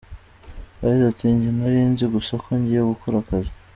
[0.81, 3.51] Yagize ati:" Njye nari nzi gusa ko ngiye gukora akazi.